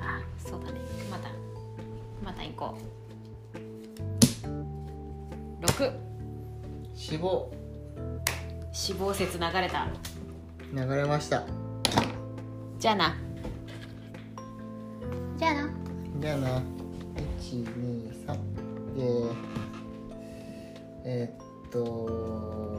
[0.00, 0.80] あそうだね。
[0.80, 1.36] くまたんく
[2.24, 2.78] またん行こ
[5.62, 5.66] う。
[5.66, 5.92] 6
[6.94, 7.52] 死亡。
[8.72, 9.88] 死亡説流れた。
[10.72, 11.44] 流れました。
[12.78, 13.14] じゃあな。
[15.36, 15.81] じゃあな
[16.22, 16.62] じゃあな。
[17.40, 18.26] 123
[18.94, 19.02] で
[21.04, 22.71] えーっと。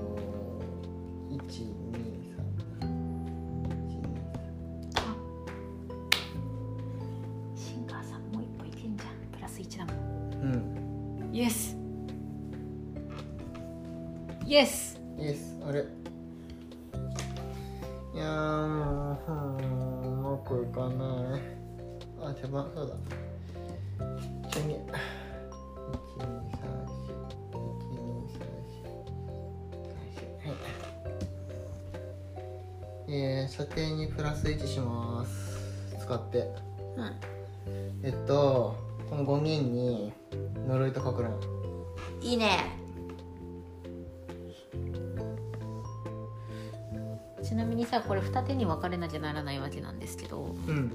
[48.64, 50.91] に分かれなきゃならないわけなんですけどうん。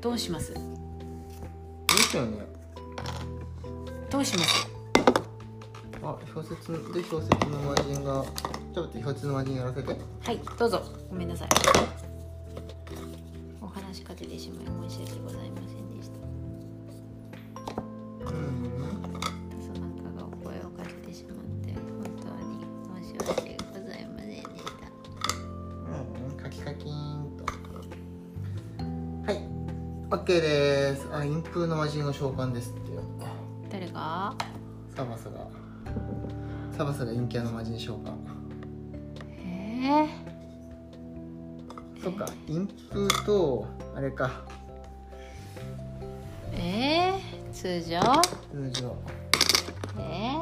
[0.00, 0.52] どうします？
[0.52, 0.60] で
[2.02, 2.46] すよね。
[4.10, 4.68] どうします？
[6.02, 8.24] あ小説ので小説の魔人が
[8.74, 9.88] ちょっと小説の魔人やらせて。
[9.88, 10.82] はいどうぞ。
[11.10, 11.48] ごめんなさい。
[13.60, 15.45] お話しかけてしまい申し訳ございません
[30.26, 31.06] OK です。
[31.12, 33.00] あ陰風の魔人を召喚ですってよ。
[33.70, 34.34] 誰が？
[34.96, 35.46] サバスが。
[36.76, 38.12] サバスが陰キャの魔人召喚。
[39.46, 40.08] え。
[42.02, 42.26] そっか。
[42.48, 44.42] 陰風とあれか。
[46.50, 48.00] ー、えー、通常？
[48.00, 48.96] 通常。
[49.96, 50.32] え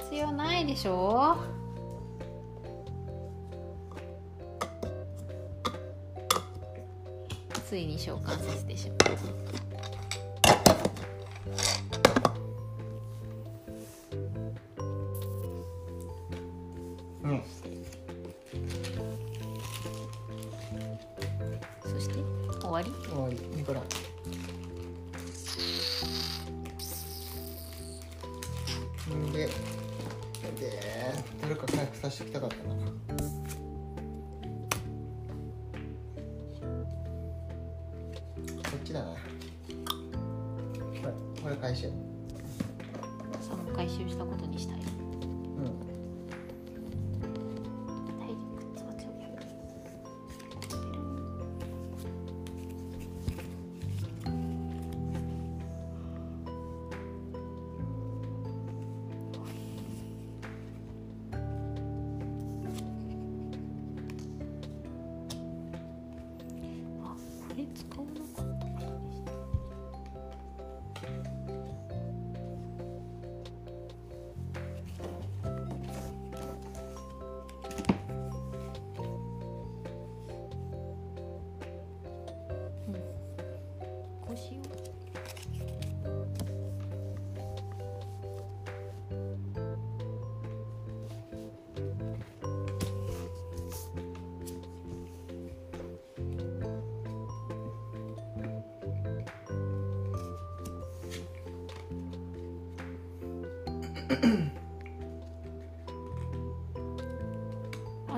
[0.00, 1.36] ー、必要ないでしょ？
[7.68, 9.67] ついに召喚させてしまう。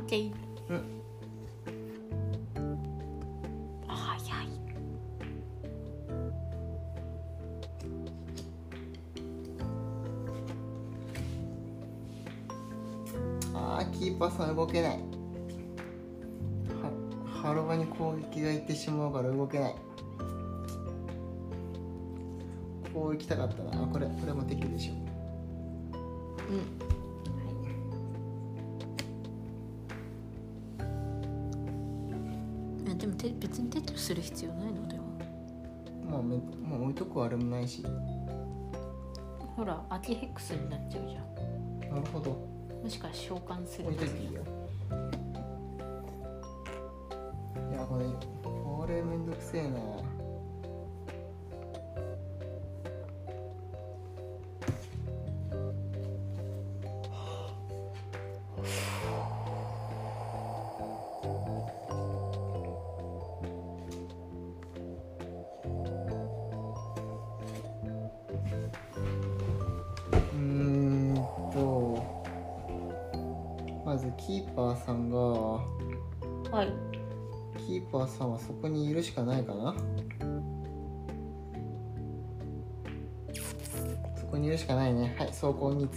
[0.01, 0.33] オッケー
[0.71, 0.83] うん。
[3.87, 4.49] あ早い。
[13.55, 14.93] あーキーパーさん動けない。
[14.93, 14.99] は
[17.43, 19.75] ハロバに攻撃がいってしまうから動けない。
[22.95, 23.83] こう行きたかったな。
[23.83, 24.93] あこれこれもできるでしょ
[26.49, 26.90] うん
[33.21, 35.03] て別に撤去する必要ないのでは
[36.05, 37.85] もうめもう置いとくあれもないし。
[39.57, 41.95] ほらアキヘックスになっちゃうじゃん。
[41.95, 42.31] なるほど。
[42.83, 44.43] もしか召喚する置いといていいよ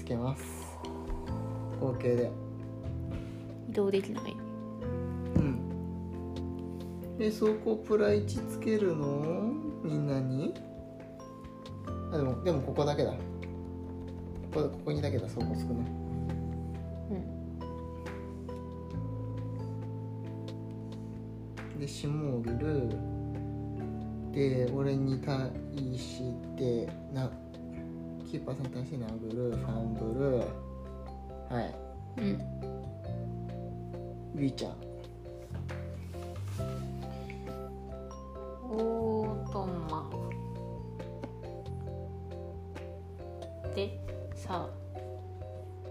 [0.04, 0.44] つけます。
[1.80, 2.30] 合計で。
[3.70, 4.36] 移動できない。
[5.36, 7.18] うん。
[7.18, 9.54] で走行プラ1つけるの？
[9.82, 10.54] みんなに？
[12.12, 13.14] あでもでもここだけだ。
[13.14, 13.18] こ
[14.54, 15.24] こここにだけだ。
[15.24, 15.80] 走行つくの
[21.74, 21.80] うん。
[21.80, 22.90] で霜を降りる。
[24.34, 25.50] で俺に対
[25.96, 26.24] し
[26.58, 27.32] てな
[28.34, 30.38] キーパーさんに対して殴るファンブル
[31.56, 31.76] はい。
[32.18, 32.42] うん。
[34.34, 34.74] リーちゃん。
[38.72, 40.10] オートマ
[43.76, 44.04] で
[44.34, 44.70] さあ。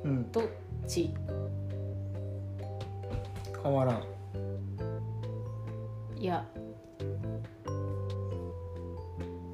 [0.03, 0.33] うん。
[0.33, 0.45] どっ
[0.89, 1.15] ち？
[3.63, 4.03] 変わらん。
[6.21, 6.45] いや。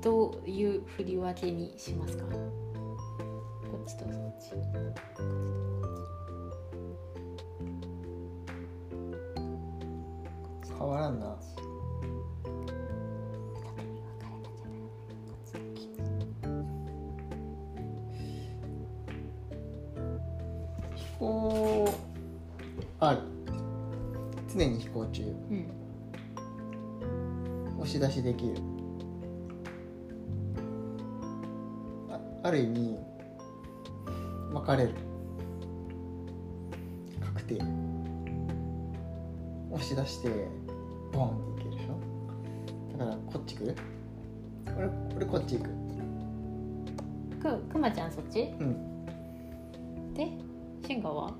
[0.00, 2.24] どういう振り分けにしますか？
[3.88, 4.68] ちとそっち。
[10.78, 11.34] 変わらんな。
[20.94, 21.90] 飛行
[23.00, 23.20] ある
[24.52, 25.22] 常に飛行中。
[25.22, 25.66] うん。
[27.80, 28.54] 押し出しできる。
[32.10, 33.07] あある意味
[34.68, 34.94] 分かれる。
[37.24, 37.54] 確定。
[39.70, 40.28] 押し出して
[41.10, 42.98] ボンっていけるでしょ？
[42.98, 43.74] だからこっち来る？
[44.76, 45.70] 俺俺こっち行く。
[47.40, 48.52] くくまちゃんそっち？
[48.60, 49.04] うん。
[50.12, 50.28] で
[50.86, 51.32] シンガーは？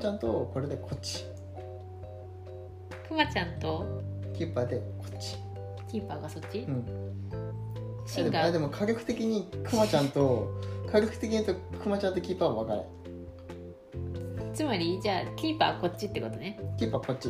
[0.00, 1.24] ちゃんとこれでこっち。
[3.06, 4.02] くまちゃんと？
[4.36, 5.36] キーパーでこっち。
[5.90, 6.86] キーパーがそっち、うん。
[8.06, 8.48] シンガー。
[8.48, 10.48] あでもあでも火力的にくまちゃんと
[10.90, 12.86] 火力的にとくまちゃんとキーパーは分かれ
[14.54, 16.58] つまりじゃあキーパーこっちってことね。
[16.78, 17.28] キーパーこっち。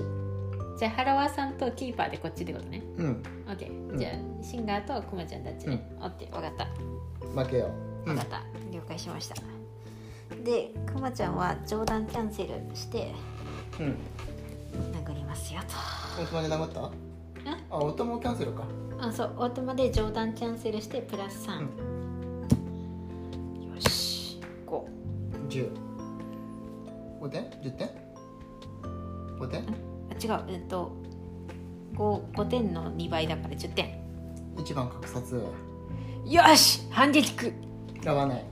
[0.78, 2.82] じゃあハラワさんとキーパーでこっちってことね。
[2.96, 3.22] うん。
[3.48, 3.98] オッケー、うん。
[3.98, 4.12] じゃあ
[4.42, 7.42] シンガーとくまちゃんたちね、オッケー分かった。
[7.42, 7.66] 負けよ
[8.06, 8.16] う、うん。
[8.16, 9.59] 分かった、了解しました
[10.44, 13.12] でくまちゃんは冗談キャンセルして
[13.78, 13.96] うん。
[14.92, 15.66] 殴りますよと。
[16.22, 16.90] オートマで殴った？
[17.70, 18.64] あオートマキャンセルか。
[19.00, 21.60] あそうオートマで冗談キャンセルしてプラス3、
[23.74, 24.84] よし5
[25.48, 25.70] 10
[27.20, 27.90] 5点10点
[29.38, 29.64] 5点あ
[30.22, 30.44] 違う。
[30.48, 30.92] えっと
[31.94, 33.98] 5, 5点の2倍だから10点
[34.58, 35.42] 一番格殺。
[36.26, 37.54] よし反撃くこ
[38.04, 38.40] やばない。
[38.40, 38.44] っ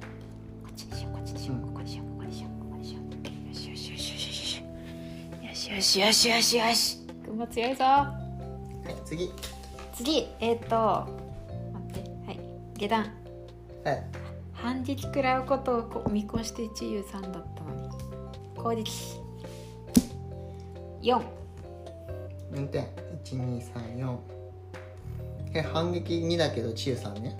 [0.74, 1.67] ちにしようこっちにしよう、うん
[5.68, 6.56] しよしよしよし。
[6.58, 7.84] よしくま強いぞ。
[7.84, 8.14] は
[8.90, 9.30] い次。
[9.94, 11.06] 次えっ、と
[11.90, 12.40] 待ってはい
[12.78, 13.00] 下段。
[13.84, 14.04] はい。
[14.52, 17.88] 反撃食らうことをこ見越して一遊さんだったのに。
[18.56, 18.90] 攻撃
[21.02, 21.22] 4
[22.52, 22.86] 4点。
[23.24, 24.16] 1234
[25.54, 27.36] え反撃2だけどチユさんね。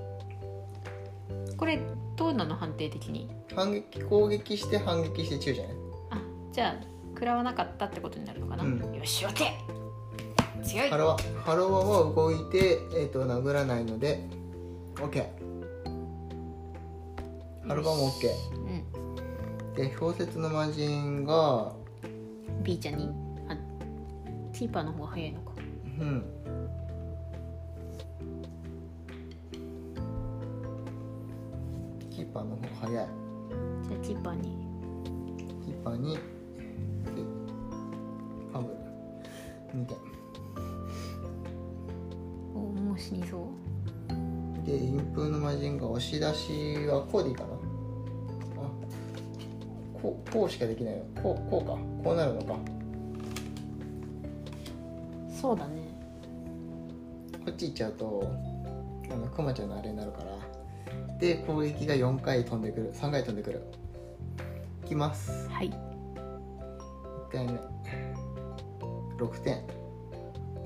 [1.57, 1.81] これ
[2.17, 2.55] どうなの？
[2.55, 3.29] 判定的に。
[3.55, 5.75] 反撃攻撃して反撃してチユじゃない？
[6.11, 6.21] あ
[6.53, 8.79] じゃあ食らわなかったってことになるのかな、うん。
[8.95, 9.51] よし OK
[10.63, 14.23] 強いハロワハロワは動いて、えー、と殴らないので
[14.95, 15.27] OK
[17.67, 19.75] ハロワも OK うん。
[19.75, 21.73] で氷雪の魔人が
[22.63, 23.11] B ちゃんに
[23.49, 23.57] あ
[24.53, 25.53] キーパーの方が早いのか。
[26.01, 26.25] うん。
[32.11, 32.93] キーパーの方早い。
[32.93, 33.07] じゃ
[33.97, 34.69] あキーパーに。
[35.65, 36.17] キーパーに
[37.05, 37.23] で
[38.53, 39.97] ファブル2点
[42.55, 48.71] おもう死にそうで陰風の魔人が押し出しはこうでいいかなあ
[50.03, 51.73] こうこうしかできないよこうこうか
[52.05, 52.57] こうなるのか
[55.41, 55.83] そうだね
[57.45, 58.31] こっち行っちゃうと
[59.11, 63.63] あのクマちゃんのあれになるからで攻撃が4回飛んでくる3回飛んでくる
[64.85, 65.88] いきますはい
[67.31, 67.53] 1回目
[69.19, 69.63] 6点。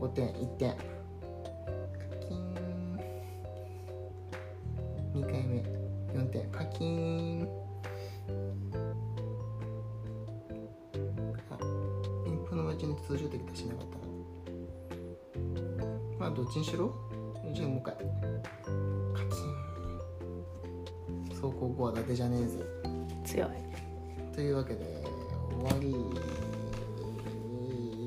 [0.00, 0.70] 5点1点。
[0.70, 0.76] カ
[2.20, 3.00] キーン
[5.14, 5.64] 2回目。
[6.14, 6.48] 4点。
[6.52, 7.48] カキーン
[11.50, 11.58] あ
[12.26, 14.04] インプの町の通常的だしなかったな。
[16.20, 16.94] まあどっちにしろ？
[17.52, 17.96] じゃあもう一回。
[17.96, 18.00] カ
[19.34, 22.64] チン走行後は伊達じゃねえぜ。
[23.24, 23.48] 強い。
[24.32, 25.04] というわけで
[25.60, 25.92] 終わり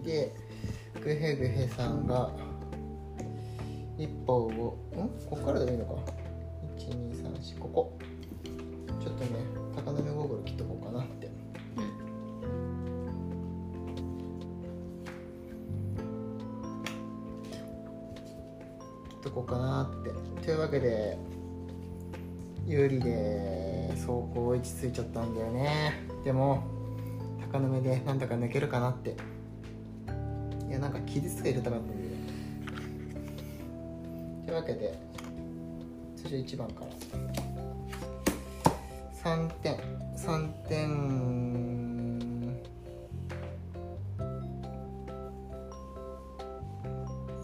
[0.06, 0.32] で
[1.04, 2.32] グヘグヘさんが
[3.98, 5.10] 一歩をん？
[5.28, 5.96] ここからでいいのか。
[6.78, 7.98] 1234ここ。
[9.02, 9.40] ちょっとね
[9.76, 11.28] 高波ゴーグル切っとこうかなって。
[19.10, 20.12] 切っとこうかなって。
[20.46, 21.18] というわけで
[22.66, 26.08] 有利で走行位置ついちゃったんだよね。
[26.24, 26.64] でも
[27.52, 29.16] 高めでなんだか抜けるかなって。
[30.76, 31.90] やなんか傷つか入れたかったん
[34.46, 34.98] というわけで
[36.16, 36.92] 最初1番から。
[39.24, 39.78] 3点
[40.16, 40.90] 3点。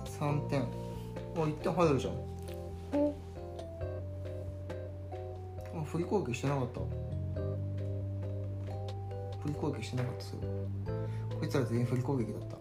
[0.05, 0.63] 3点。
[1.35, 2.13] お1点入るじゃん。
[5.79, 6.81] あ振り攻撃してなかった。
[9.41, 10.41] 振り攻撃してなかったそれ
[11.39, 12.60] こいつら全員振り攻撃だった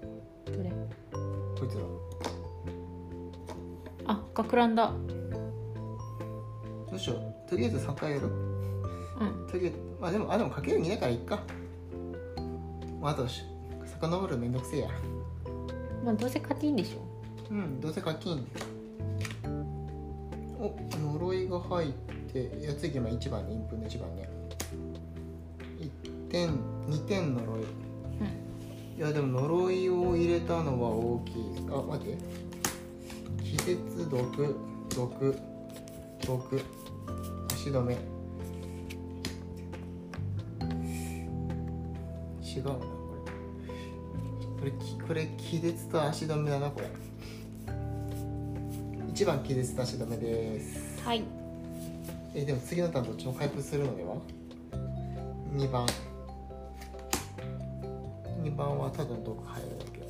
[1.60, 1.84] こいつら
[4.06, 4.92] あ学ランだ。
[6.90, 7.50] どうしよう。
[7.50, 8.30] とりあえず3回やるう。
[8.30, 9.46] ん。
[9.46, 11.40] とりあえずまあでもあでもかける2だからいっか。
[12.98, 13.42] まああとし
[14.00, 14.88] 遡るのめんどくせえや。
[16.02, 17.06] まあどうせ勝ていいんでしょ。
[17.50, 18.46] うんどうせ課金。
[20.58, 21.92] お呪いが入っ
[22.32, 24.30] ていや次まあ1番ねインプの1番ね。
[25.78, 26.48] 1点
[26.88, 27.60] 2点呪い。
[27.60, 27.89] うん
[29.00, 31.34] いやでも呪いを入れたのは大きい。
[31.70, 32.18] あ待って。
[33.42, 34.54] 気絶毒。
[34.94, 35.38] 毒。
[36.26, 36.60] 毒。
[37.50, 37.94] 足止め。
[42.44, 42.84] 違うなこ
[44.60, 44.60] れ。
[44.60, 46.86] これきこれ気絶と足止めだなこれ。
[49.14, 51.02] 1番気絶と足止めです。
[51.02, 51.24] はい。
[52.34, 54.16] えでも次のターンどっちも回復するのでは
[55.56, 55.86] ？2番
[58.60, 60.00] 2番はただの毒入るだけ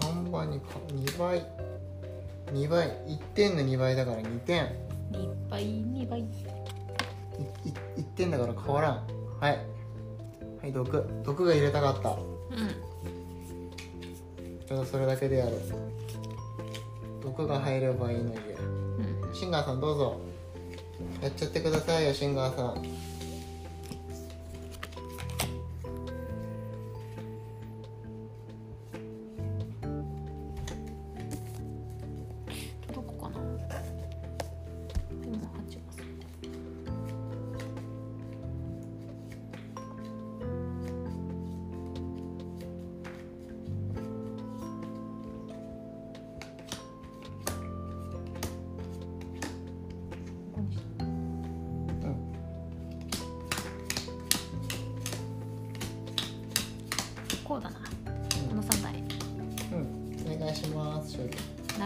[0.00, 1.44] 3番にか2倍。
[2.52, 2.86] 2倍。
[3.08, 4.66] 1点の2倍だから2点。
[5.10, 6.20] 2倍2倍。
[6.20, 6.26] いい
[7.98, 9.06] 1点だから変わらん。
[9.40, 9.58] はい。
[10.60, 11.04] はい毒。
[11.24, 12.10] 毒が入れたかった。
[12.10, 12.18] うん。
[14.68, 15.58] ちょっとそれだけでやる。
[17.20, 18.36] 毒が入ればいいのに。
[18.36, 19.34] うん。
[19.34, 20.33] シンガーさんどうぞ
[21.22, 23.13] やっちゃってくださいよシンガーさん。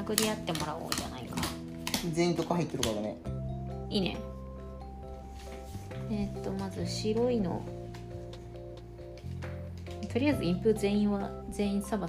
[0.09, 1.37] 殴り合ってもらおうじゃないか。
[2.13, 3.17] 全員どこ入ってるかだね。
[3.91, 4.17] いいね。
[6.11, 7.61] えーっとまず白いの。
[10.11, 12.09] とりあえずインプ全員は全員サバ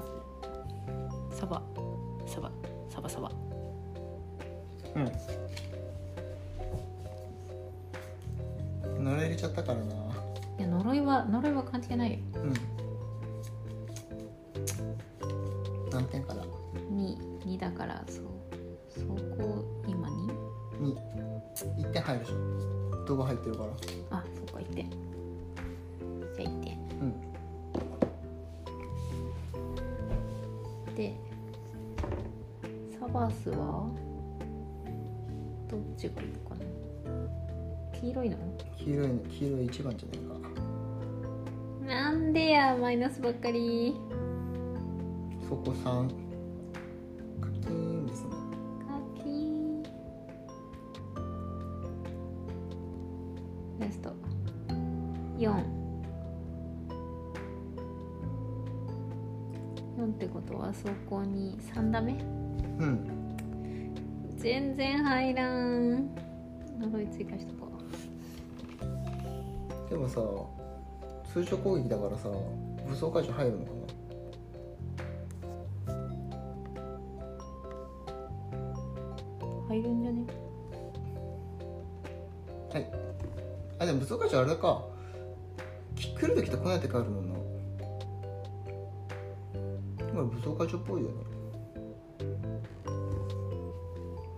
[43.30, 43.96] ばっかり。
[45.48, 46.10] そこ3
[47.40, 48.30] 課金ですね。
[48.88, 49.84] カキー
[53.80, 54.16] ラスト。
[55.38, 55.64] 4
[59.96, 62.14] 4ってことはそこに3ダメ
[62.80, 63.08] うん。
[64.38, 66.10] 全然入らん。
[66.80, 67.70] 呪い追加しとこ
[69.88, 70.20] でもさ
[71.32, 72.30] 通常攻撃だからさ
[72.90, 73.72] 武装解除入るのか
[79.42, 80.26] う入るんじゃね？
[82.74, 82.92] はい。
[83.80, 84.84] あでも武装会長あれか。
[85.96, 87.36] 来る時と来ない時あるもんな。
[87.36, 87.42] こ
[90.16, 91.14] れ武装会長っぽいよね。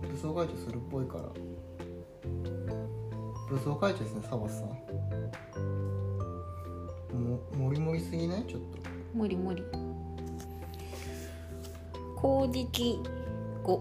[0.02, 1.24] 武装会長するっぽいから。
[3.50, 4.68] 武装会長ですねサバスさん。
[7.56, 8.44] ももりもりすぎない？
[8.46, 8.66] ちょっと。
[9.14, 9.62] 無理無理
[12.16, 13.00] 攻撃
[13.64, 13.80] 5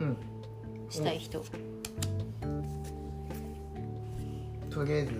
[0.00, 0.16] うん。
[0.90, 1.42] したい人。
[4.70, 5.12] とりあえず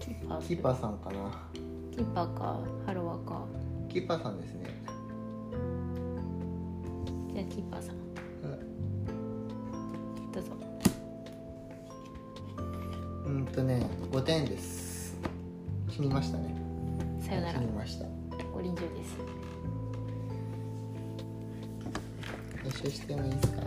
[0.00, 0.42] キーパー。
[0.42, 1.48] キーパーさんかな。
[1.90, 3.44] キーパーかハロワか。
[3.88, 4.82] キーパーさんですね。
[7.34, 7.96] じゃあキーパーさん。
[10.32, 10.50] どうぞ。
[13.26, 14.85] うんうんとね5点です
[15.96, 16.54] 死にましたね。
[17.26, 17.58] さよなら。
[17.58, 18.04] 死にました。
[18.52, 19.16] ご臨場です。
[22.62, 23.62] 回収してもいいですか？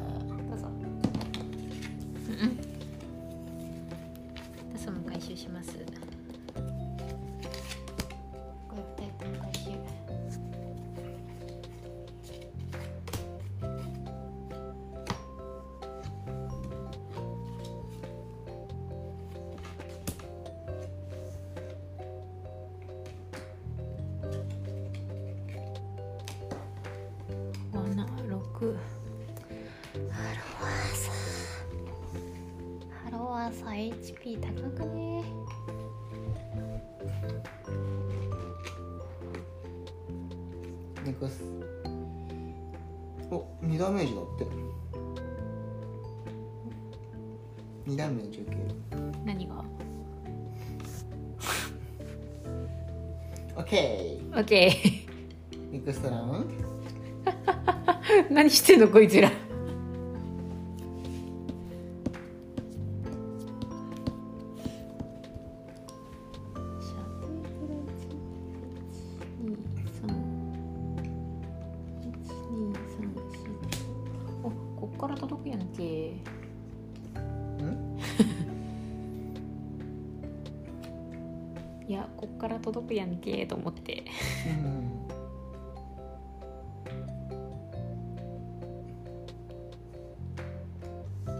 [41.29, 41.43] ネクス
[43.31, 44.45] お2ダメージだって。
[47.87, 48.61] 2ダメージ受ける
[49.23, 49.63] 何が？
[53.55, 56.49] オッケオッケーネクストラウン。
[58.33, 59.29] 何してんのこいつら
[83.19, 84.05] けと思って。
[84.47, 85.07] うん。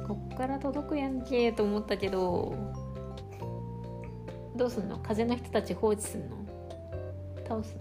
[0.07, 2.55] こっから届くやんけと思ったけど
[4.55, 4.97] どうすんの？
[4.99, 6.37] 風の人たち放置すんの？
[7.47, 7.77] 倒す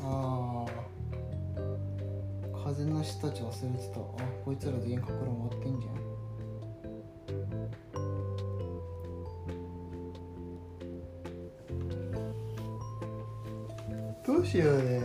[0.00, 0.70] ああ
[2.64, 4.00] 風の人たち忘れてた。
[4.00, 4.02] あ
[4.44, 5.18] こいつら全員かくら
[5.50, 5.97] 回ってんじゃん
[14.48, 14.97] しようね。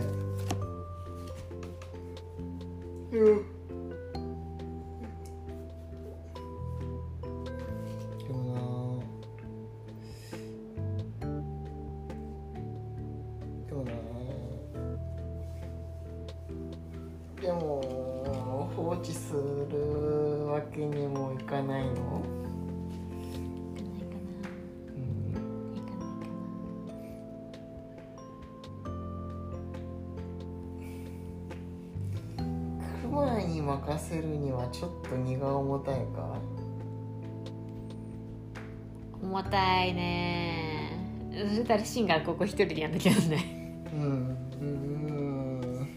[41.94, 43.44] シンがここ一人でやんなきゃなんない。
[43.92, 45.88] うんうん。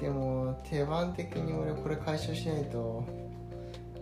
[0.00, 3.04] でも定番的に俺これ回収しないと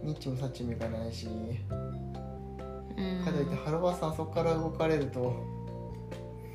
[0.02, 3.22] ニッチもサッチもいかないしうん。
[3.22, 5.44] かといってハロバさんそこから動かれると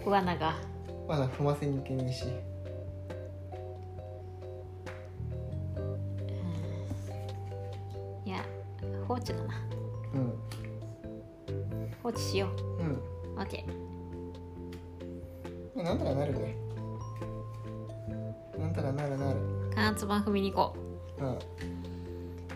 [0.03, 0.55] 罠が。
[1.07, 2.25] まだ踏ませにいけねえし。
[8.25, 8.43] いや
[9.07, 9.61] 放置だな。
[10.15, 10.33] うん。
[12.01, 12.72] 放置しようんう
[13.35, 13.63] OK
[15.83, 16.55] なんとかなるね
[18.57, 19.39] なんとかなるなる。
[19.73, 20.75] 関圧板踏みに行こ
[21.19, 21.23] う。
[21.23, 21.39] んう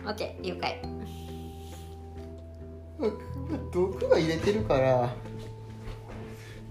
[0.06, 0.80] OK 了解。
[3.72, 5.14] 毒は入れてるから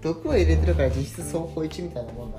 [0.02, 2.38] 毒は入れてるから実質走行1みたいなもんだ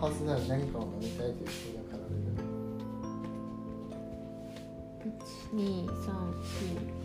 [0.00, 2.42] はずなら何かを飲みたいという人だかられる。
[5.52, 5.92] 1 2 3
[6.98, 7.01] 4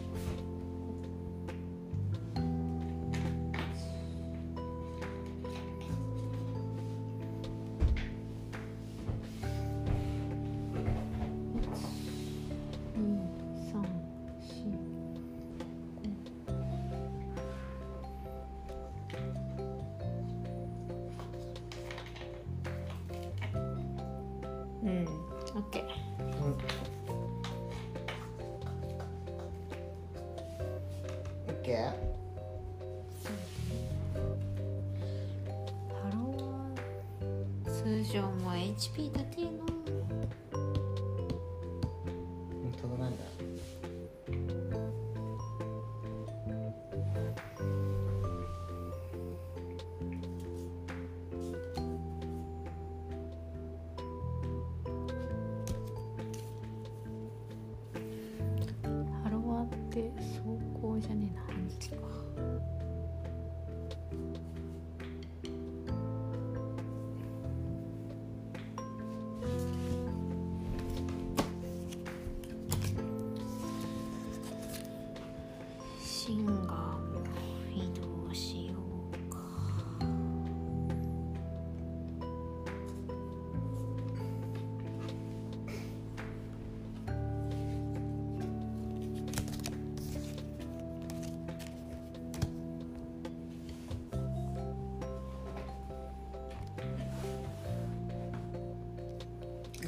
[60.01, 60.41] って走
[60.81, 62.76] 行じゃねえな半日か。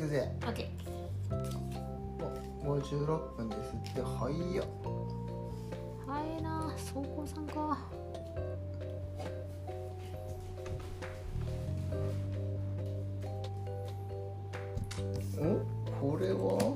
[0.10, 0.66] ぜ OK
[2.66, 3.74] お56分です。
[3.74, 4.66] って早っ。
[6.08, 7.78] 早いな走行さんか
[15.38, 15.42] お
[16.02, 16.76] これは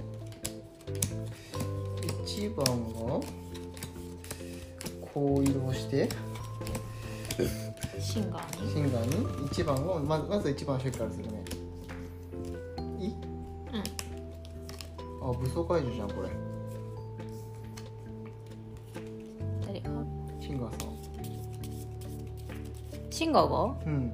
[2.25, 2.63] ？1番
[2.93, 3.21] が
[5.13, 6.07] こう移動して。
[7.99, 8.71] シンガーに？
[8.71, 11.43] シンガーに？1番をまずまず1番初期からするね
[15.53, 16.29] あ武装解除じゃんこれ。
[19.67, 19.89] 誰が？
[20.41, 20.93] シンガーさん。
[23.11, 23.75] シンガーが？
[23.85, 24.11] うん。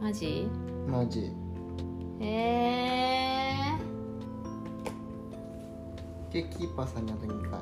[0.00, 0.48] マジ？
[0.88, 1.32] マジ。
[2.20, 3.72] え。
[6.30, 7.60] でキーパーさんにあと2回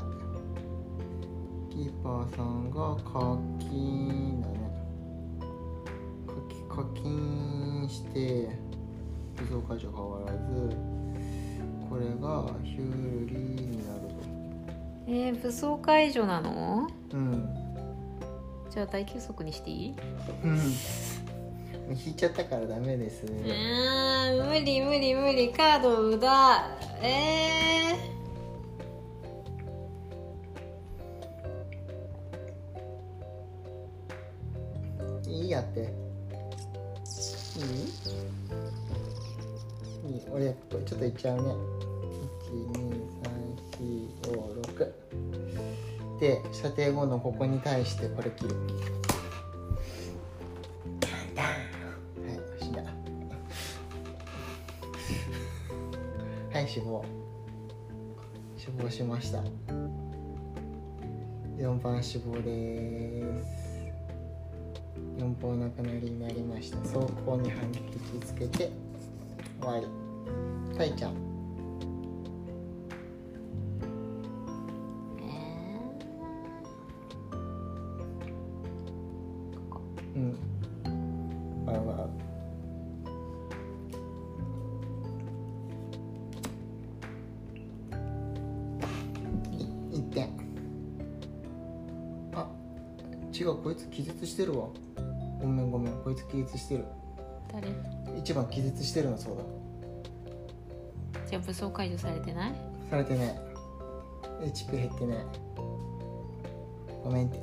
[1.70, 3.36] キーパーさんが課
[9.68, 10.76] 解除変わらず
[11.88, 13.38] これがヒューリー
[13.70, 16.88] になるとー、えー、武装解除なの？
[17.12, 17.48] うん
[18.70, 19.94] じゃあ大休息にしていい？
[20.44, 20.58] うん。
[21.90, 25.52] 引いちゃったからダメですうーん無理無理無理。
[25.52, 26.78] カード無駄。
[27.02, 27.98] え
[35.26, 35.92] いいやって
[40.32, 41.54] 俺ちょっといっちゃうね。
[44.22, 48.54] 12345で射程後のここに対してこれ切る。
[51.36, 51.54] はい
[52.60, 52.82] 死んだ。
[56.52, 57.04] はい死亡。
[58.56, 59.42] 死亡しました。
[61.58, 63.92] 4番死亡です。
[65.18, 66.78] 4本なくなりになりました。
[66.78, 66.94] 走
[67.26, 68.70] 行に反撃つけて
[69.60, 70.01] 終わり
[70.82, 71.14] たいちゃんー、
[75.20, 75.28] え
[80.16, 80.32] うん。
[81.64, 82.10] わうわう
[89.54, 90.28] い1点。
[92.34, 92.50] あ
[93.32, 94.66] 違うこいつ気絶してるわ。
[95.40, 96.86] ごめんごめんこいつ気絶してる。
[97.50, 97.68] ー、誰
[98.18, 99.44] ？1番気絶してるのそうだ
[101.32, 102.52] じゃあ武装解除されてない？
[102.90, 103.28] されてない。
[104.42, 105.18] HP 減ってない。
[107.02, 107.38] ごめんって。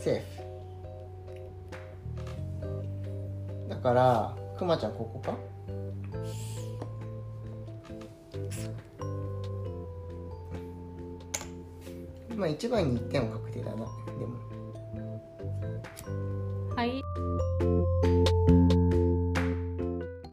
[0.00, 0.22] セー
[3.62, 3.68] フ。
[3.68, 5.36] だからくまちゃんここか？
[12.34, 13.76] まあ一番に1点は確定だな。
[13.76, 13.82] で
[14.26, 14.49] も。